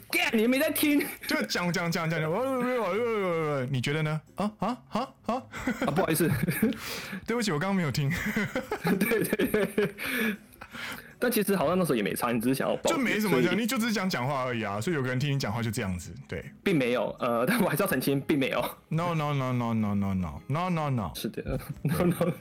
[0.09, 2.31] 干，你没在听， 就讲讲讲讲讲，
[3.71, 4.21] 你觉得呢？
[4.35, 5.41] 啊啊啊啊！
[5.95, 6.29] 不好意思，
[7.27, 8.09] 对不起，我刚刚没有听。
[8.99, 9.95] 对对对，
[11.19, 14.81] 但其实好像那时候也没差，你只是想要就没什么讲，你就只是想讲话而已啊。
[14.81, 17.15] 所以有个人听你讲话就这样子，对，并没有。
[17.19, 18.61] 呃，但我还是要澄清，并没有。
[18.89, 22.33] No no no no no no no no no no，是的，no no。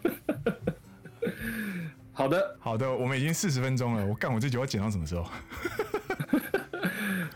[2.14, 5.26] 好的好的，我们已经四十分钟了，我干我这集要剪到什么时候？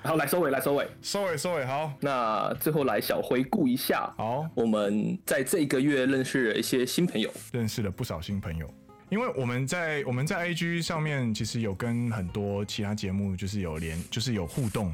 [0.03, 1.67] 好，来收尾，来收尾，收尾，收尾。
[1.67, 4.11] 好，那最后来小回顾一下。
[4.17, 8.73] 好，我们在这一个月认识了一些新朋友，认识了不少新朋友。
[9.11, 14.93] 因为我们在我们在 IG 上面其实有跟很多其他节目就是有连，就是有互动，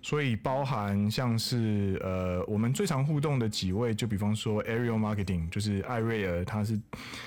[0.00, 6.80] 所以包含像是呃我们最常互动的几位，就比方说 Ariel Marketing，就是艾瑞尔，他是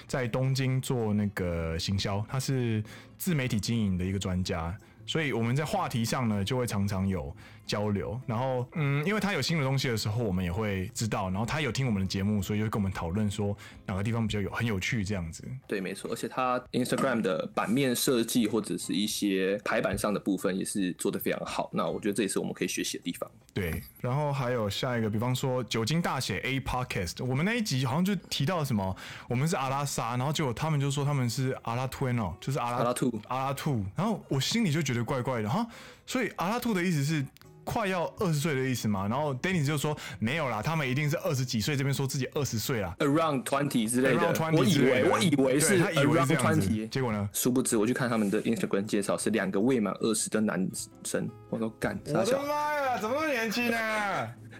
[0.07, 2.83] 在东京做那个行销，他是
[3.17, 4.75] 自媒体经营的一个专家。
[5.05, 7.35] 所以我们在话题上呢，就会常常有
[7.71, 8.19] 交流。
[8.27, 11.29] 然后，嗯，因为他有新的东西的时候，我们也会知道。
[11.29, 13.55] 然后他有听我们的节目，所以就会跟我们讨论说
[13.85, 15.43] 哪个地方比较有很有趣这样子。
[15.67, 16.11] 对，没错。
[16.11, 21.69] 而且他 Instagram 的版面设计或者是一些排版上的部分也是做得非常好。
[21.71, 23.29] 那我觉得这也是我们可以学习的地方。
[23.53, 23.83] 对。
[24.01, 28.95] 然后还有下一个，比方说酒精大写 A Podcast，我们那一集好像就提到什么，
[29.29, 33.85] 我们是阿拉萨，然后结果他们就说他们是阿拉 Twin 哦，就是阿拉阿拉兔阿拉兔。
[33.95, 35.01] 然后我心里就觉得。
[35.11, 35.65] 怪怪的哈，
[36.05, 37.25] 所以阿拉兔的意思是
[37.63, 39.07] 快要二十岁的意思嘛？
[39.07, 44.33] 然后 Dennis 就说没有啦，他们一定是二十几岁，这边说自己二十岁啦，around twenty 之类的。
[44.51, 47.29] 我以为我以为是 around twenty，结果呢？
[47.33, 50.67] 殊不知我去看他们的 Instagram 介绍是两个未满二十的男
[51.03, 53.77] 生，我都干，我的妈呀，怎么那么年轻呢？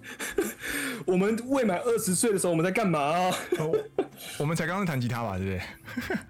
[1.05, 3.31] 我们未满二十岁的时候我们在干嘛啊？
[4.39, 5.61] 我们才刚刚弹吉他吧，对不对？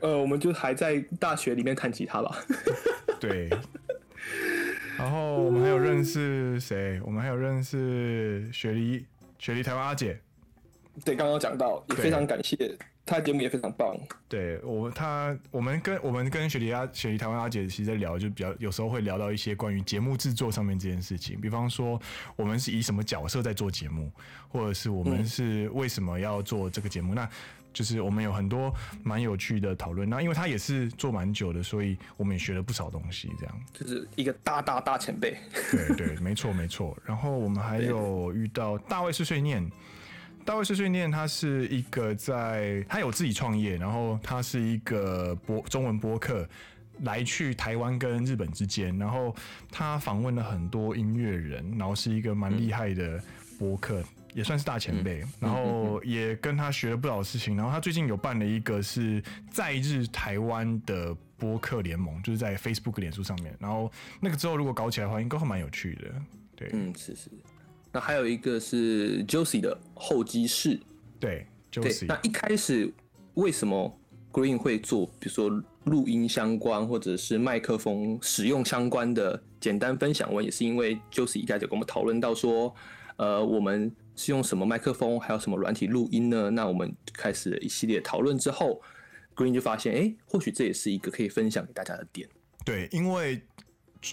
[0.09, 2.37] 呃，我们就还在大学里面弹吉他吧。
[3.19, 3.49] 对。
[5.01, 7.01] 然后我们还有认识谁？
[7.03, 9.03] 我们还有认识雪梨，
[9.39, 10.19] 雪梨台湾阿姐。
[11.03, 13.97] 对，刚刚讲到，也非常感谢，她的节目也非常棒。
[14.29, 21.99] 对我，他我们跟我们跟雪梨阿雪梨台湾阿姐其实在聊，就比较有时候会聊到一些关于节目制作上面这件事情，比方说
[22.35, 24.11] 我们是以什么角色在做节目，
[24.49, 27.13] 或者是我们是为什么要做这个节目。
[27.13, 27.29] 嗯、那
[27.73, 33.31] 就是我们有很多蛮有趣的讨论，那因为他也是做蛮久的，所以我们也学了不少东西。
[33.39, 35.37] 这样就是一个大大大前辈。
[35.71, 36.97] 对对，没错没错。
[37.05, 39.69] 然后我们还有遇到大卫碎碎念，
[40.43, 46.47] 大卫碎碎念他是一个在他有自己创业，然后他是一个播中文播客，
[47.03, 49.33] 来去台湾跟日本之间，然后
[49.71, 53.21] 他访问了很多音乐人，然后是一个蛮厉害的
[53.57, 54.01] 播客。
[54.01, 57.55] 嗯也算是大前辈，然后也跟他学了不少事情。
[57.55, 59.21] 然后他最近有办了一个是
[59.51, 63.55] 在日台湾的播客联盟，就是在 Facebook 脸书上面。
[63.59, 66.11] 然后那个之后如果搞起来的话，应该会蛮有趣的。
[66.55, 67.29] 对，嗯，是是。
[67.91, 70.79] 那还有一个是 Josie 的候机室。
[71.19, 72.05] 对，Josie。
[72.07, 72.91] 那一开始
[73.33, 73.99] 为什么
[74.31, 75.49] Green 会做，比如说
[75.83, 82.73] 录音相关或者是麦克风使用相关的简单分享文，也是因为 Josie 一开始跟我们讨论到说，
[83.21, 86.49] 呃，我们是用什么麦克风，还有什么软体录音呢？
[86.49, 88.81] 那我们开始了一系列讨论之后
[89.35, 92.27] ，Green 就发现，哎、或许这也是一个可以分享给大家的点。
[92.65, 93.39] 对，因为。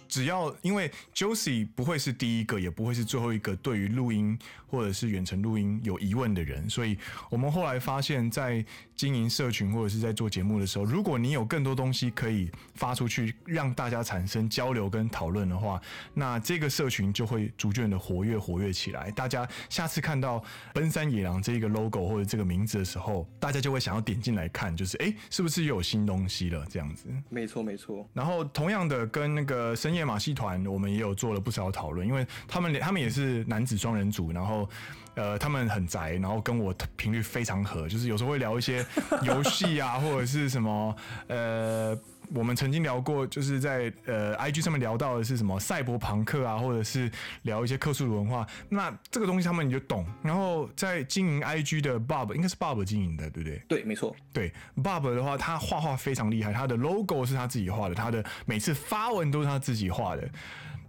[0.08, 6.96] 只要因为 Josie 不会是第一个，也不会是最后一个对于录音或者是远程录音有疑问的人，所以
[7.30, 8.62] 我们后来发现，在
[8.94, 15.80] 经营社群或者是在做节目的时候，如果你有更多东西可以发出去，让大家产生交流跟讨论的话，
[16.12, 19.10] 那这个社群就会逐渐的活跃活跃起来。
[19.12, 26.66] 大家下次看到奔山野狼这个 logo 或者这个名字的时候，大家就会想要点进来看，就是哎，是不是又有新东西了？
[26.68, 27.08] 这样子。
[27.30, 28.06] 没错，没错。
[28.12, 29.77] 然后同样的，跟那个。
[29.78, 34.68] 深夜马戏团，我们也有做了不少讨论，因为他们他们也是男子双人组，然后
[35.14, 38.84] 呃，他们很宅，然后跟我频率非常合，就是有时候会聊一些
[39.22, 40.94] 游戏啊，或者是什么
[41.28, 41.96] 呃。
[42.34, 47.10] 我们曾经聊过，就是在呃 IG 上面聊到的是什么赛博朋克啊，或者是
[47.42, 48.46] 聊一些克苏鲁文化。
[48.68, 50.06] 那这个东西他们你就懂。
[50.22, 53.62] 然后在经营 IG 的 Bob，应该是 Bob 经营的，对不对？
[53.68, 54.14] 对，没错。
[54.32, 60.28] 对 Bob 的话，他画画非常厉害，他的 logo 是他自己画的，他的每次发文都是他自己画的。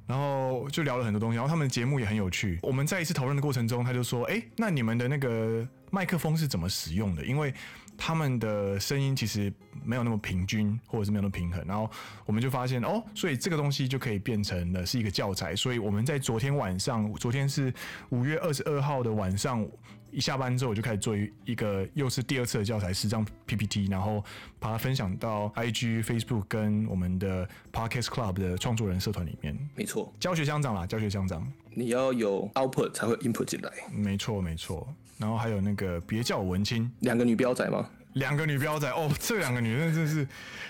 [0.09, 2.57] 然后就聊了很多东西，然后他们的节目也很有趣。
[2.63, 7.23] 我们在一次讨论的过程中，他就说：“哎，那你们的那个麦克风是怎么使用的？
[7.23, 7.53] 因为
[7.95, 9.53] 他们的声音其实
[9.83, 11.87] 没有那么平均，或者是没有那么平衡。”然后
[12.25, 15.55] 我们就发现哦，所以这个东西就可以变成了是一个教材。
[15.55, 17.71] 所以我们在昨天晚上，昨天是
[18.09, 19.63] 五月二十二号的晚上。
[20.11, 24.23] 一下班之后，我就开始做一个又是第二次的教材，十张 PPT，然后
[24.59, 29.57] 把它分享到 IG、Facebook 跟我们的 Podcast Club 的创作人社团里面。
[29.75, 31.45] 没错，教学相长啦，教学相长。
[31.73, 33.71] 你要有 output 才会 input 进来。
[33.91, 34.87] 没错，没错。
[35.17, 37.89] 然后还有那个别叫我文青，两个女标仔吗？
[38.19, 40.17] 两个女标仔哦，这两个女人真的是，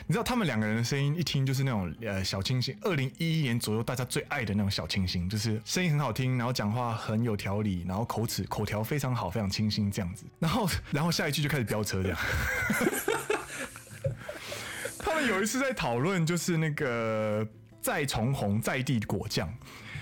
[0.06, 10.24] 你知道她们两个人的声音一听就是那种呃小清新，二零一一年左右大家最爱的那种小清新，就是声音很好听，然后讲话很有条理，然后口齿口条非常好，非常清新这样子。
[10.38, 12.18] 然后然后下一句就开始飙车这样。
[15.00, 17.48] 他们有一次在讨论就是那个
[17.82, 19.54] 再重红在地果酱。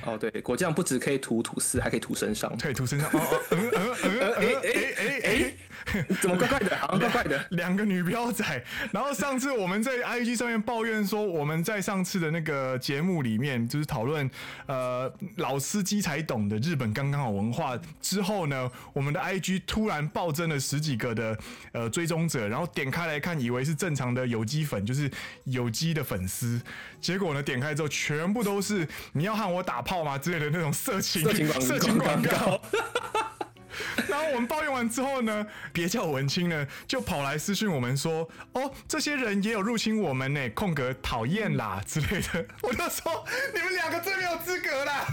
[0.04, 3.10] 哦，对，果酱不止可以涂吐司，还可以涂身上，可以涂身上。
[3.10, 5.54] 哦哦，嗯嗯嗯，哎哎哎哎。
[6.22, 6.78] 怎么怪怪的？
[6.78, 7.46] 好像怪怪的。
[7.52, 8.44] 两个女标仔。
[8.92, 14.30] 然后上次我们在 IG 上面抱怨说，我们在上次的那个节目里面，就是讨论
[14.66, 21.38] 呃老司机才懂的日本刚刚好文化之后呢，我们的 IG 突然暴增了十几个的
[21.72, 25.10] 呃追踪者，然后点开来看，以为是正常的有机粉，就是
[25.46, 26.62] 有机的粉丝，
[27.00, 31.24] 结果呢点开之后，全部都是你要和我打炮吗之类的那种色情
[31.62, 32.62] 色情广 告。
[34.08, 45.08] 然后我们抱怨完之后呢，别叫我文青呢，就跑来私讯我们说：“哦，这些人也有入侵我们呢，空格讨厌啦之类的。”我就说：“你们两个最没有资格啦！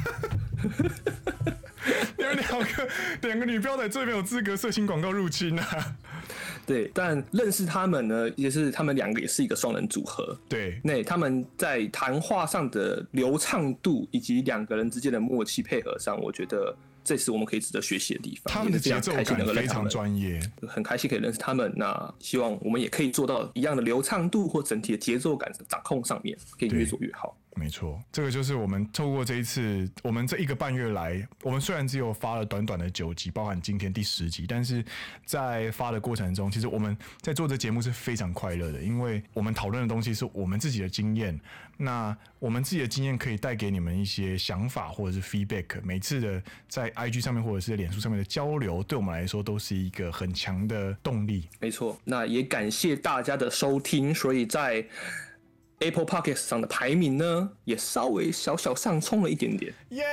[2.17, 2.89] 你们两个
[3.23, 5.97] 两个女标仔最没有资格色情广告入侵啊！”
[6.67, 10.35] 对，但认识他们呢，也是他们两个也是一个双人组合。
[10.49, 16.75] 对，那他们在谈话上的流畅度以及两个人之间的默契配合上，我觉得。
[17.05, 18.53] 这是我们可以值得学习的地方。
[18.53, 19.25] 他们的节奏感
[19.55, 21.73] 非常专业，很开心可以认识他们。
[21.77, 27.37] 那希望我们也可以做到一样的流畅度或整体的节奏感的掌控上面，可以越做越好。
[27.57, 34.85] 没错，这个就是我们透过这一次，我们这一个半月来，我们虽然只有发了短短的九集，包含今天第十集，但是
[35.25, 41.41] 在发的过程中，其实我们在做这节目是非常快乐的，因为我们讨论的东西是我们自己的经验，
[41.79, 45.81] 那我们自己的经验可以带给你们一些想法或者是 feedback。
[45.83, 51.49] 每次的在 IG 上面或者是脸书上面的交流，对我们来说都是一个很强的动力。
[51.61, 54.85] 没错，那也感谢大家的收听，所以在。
[55.81, 59.72] Apple Podcast 上的排名呢，也稍微小小上冲了一点点。
[59.91, 60.05] 耶！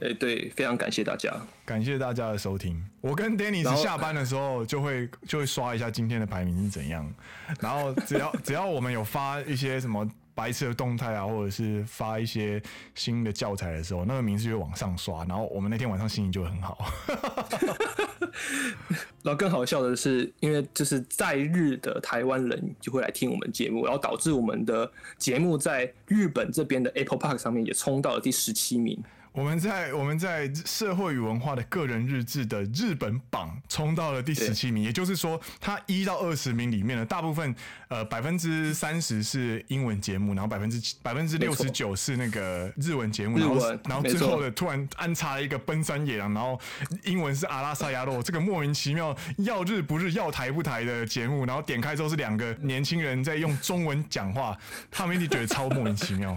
[0.00, 1.32] 哎，对，非常感谢大家，
[1.64, 2.82] 感谢大家的收听。
[3.00, 7.12] 我跟 Dennis 下班的时候就会就会刷一下今天的排名是怎样，
[7.60, 10.08] 然后只要 只要我们有发一些什么。
[10.38, 12.62] 白痴的动态啊，或者是发一些
[12.94, 16.78] 新的教材的时候，那个名字就会往上刷，然后我们那天晚上心情就会很好。
[19.24, 28.96] 然后更好笑的是，因为就是在日的台湾人就会来听我们节目，然后导致我们的节目在日本这边的 Apple Park 上面也冲到了第十七名。
[29.38, 37.54] 我们在我们在社会与文化的个人日志的日本榜冲到了第十七名，也就是说，它一到二十名里面的大部分，
[37.86, 46.58] 呃，百分之三十是英文节目，然后百分之百分之六十九是那个日文节目，然后然后最后的突然安插了一个奔山野狼，然后
[47.04, 54.58] 英文是阿拉萨亚洛，这个莫名其妙要日不日要台不台的节目，然后点开之后是两个年轻人在用中文讲话，
[54.90, 56.36] 他们一定觉得超莫名其妙。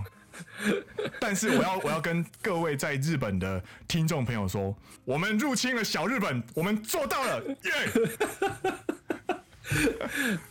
[1.20, 4.76] 但是我要我要跟各位在日本的听众朋友说，
[5.06, 8.74] 我们入侵了小日本，我们做到了，耶、yeah!！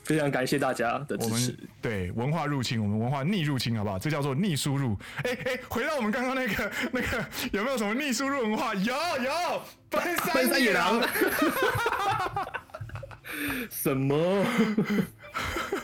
[0.03, 1.55] 非常感谢大家的支持。
[1.83, 3.99] 对文化入侵，我们文化逆入侵，好不好？
[3.99, 4.97] 这叫做逆输入。
[5.25, 8.75] 哎、欸、哎、欸，回到我们刚刚那个 那个，有没有什么逆输入文化？
[8.75, 10.17] 有有，奔
[10.49, 11.07] 山野狼。
[13.71, 14.45] 什么？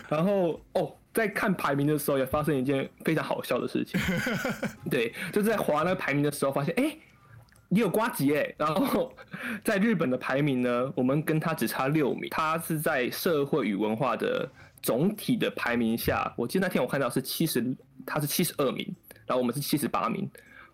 [0.08, 0.96] 然后哦。
[1.16, 3.98] 在看排名的时候，也发生一件非常好笑的事情。
[4.90, 6.94] 对，就是在划那个排名的时候，发现哎，
[7.70, 8.54] 你有瓜吉哎。
[8.58, 9.10] 然后
[9.64, 12.28] 在日本的排名呢，我们跟他只差六名。
[12.30, 14.46] 他是在社会与文化的
[14.82, 18.86] 总体的排名下，我记得那天我看到是七十，他是七十二名，
[19.26, 20.30] 然后我们是七十八名。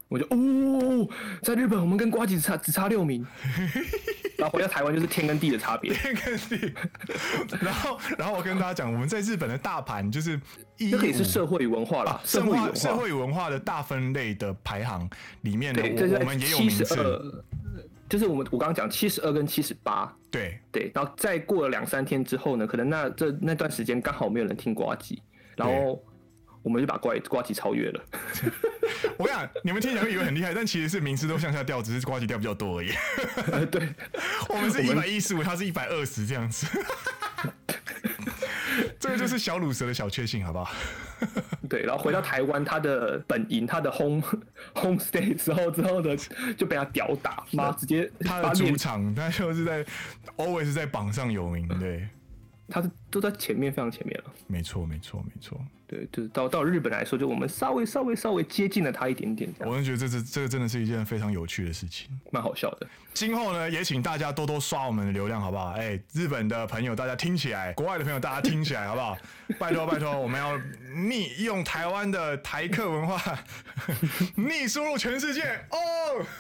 [0.09, 1.09] 我就哦，
[1.41, 3.25] 在日本我们跟瓜吉只差只差六名，
[4.43, 5.95] 然后回到台湾就是天跟地的差别。
[5.95, 6.75] 天跟地。
[7.61, 10.41] 然后，然后我跟大家讲，我们在日本的大盘就是
[10.79, 15.09] 一，这可以是社会与文化啦，社会社会与文化的大分类的排行
[15.43, 17.45] 里面的，我我们也有名次。
[18.09, 25.19] 就是我们我刚刚讲七十二跟七十八，对对，然后再过了两三天之后呢，可能那这那段时间刚好没有人听呱唧，
[25.57, 26.03] 然后。
[26.63, 28.05] 我们就把瓜瓜吉超越了。
[29.17, 32.93] 我跟你讲，你们听起来会以为很厉害，但其实是名次都向下掉，只是瓜吉掉比较多而已。
[33.71, 33.89] 对，
[34.49, 36.67] 我们是一百一十五，他是一百二十这样子。
[38.99, 40.73] 这个就是小鲁蛇的小确幸，好不好？
[41.69, 44.23] 对，然后回到台湾，他的本营，他的 home
[44.75, 46.17] home stay 之后之后的
[46.57, 49.85] 就被他屌打，妈直接他的主场，他就是在
[50.37, 52.09] always 在榜上有名，对。
[52.69, 54.33] 他是都在前面，非常前面了。
[54.47, 55.61] 没错，没错，没错。
[55.93, 59.53] 对，就是到到日本来说，就我们稍微稍微稍微接近了他一点点。
[59.59, 62.87] 我真觉得这这这个真的是一件非常有趣的事情，蛮好笑的。
[63.13, 65.73] 今后呢，也请大家多多刷我们的流量，好不好？
[65.73, 69.19] 哎、欸，日本的朋友大家听起来，国外的朋友大家听起来，好不好？
[69.61, 70.59] 拜托拜托，我们要
[70.97, 73.39] 逆用台湾的台客文化，
[74.35, 75.79] 逆输入全世界哦。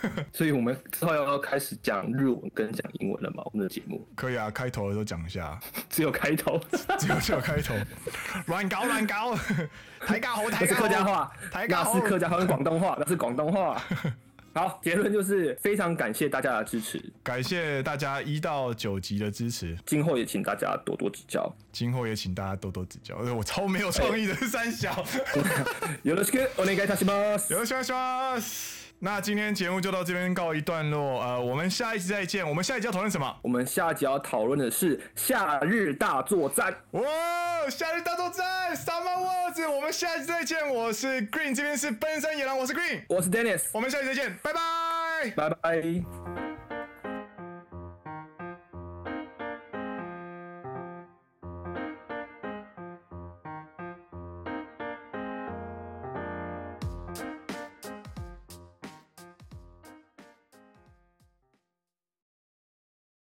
[0.32, 3.42] 所以我们之后要开始讲日文跟讲英文了吗？
[3.44, 6.58] 我们的节目可以啊，开头的时候讲一下， 只有开头，
[6.98, 7.74] 只有只有开头，
[8.46, 9.36] 乱搞乱搞，
[9.99, 13.81] 台尬好 台尬，那是客家话，台尬是客家话跟广东话， 那是广东话。
[14.53, 23.17] 好，结论就是非常感谢大家的支持，感谢大家一到九集的支持，今后也请大家多多指教，今后也请大家多多指教。
[23.17, 24.89] 我超没有创意的三小，
[26.01, 27.53] よろしくお愿いいたします。
[27.53, 28.80] よろしくお愿いします。
[29.04, 32.48] 那今天节目就到这边告一段落，呃，我们下一期再见。
[32.48, 33.36] 我们下一集要讨论什么？
[33.42, 36.72] 我们下一集要讨论的是夏日大作战。
[36.92, 37.02] 哇，
[37.68, 39.68] 夏日大作战，Summer Wars！
[39.68, 40.72] 我们下一集再见。
[40.72, 46.71] 我是 Green，这边是奔山野狼，我是 Green，我是 Dennis，我们下一集再见，拜拜，拜拜。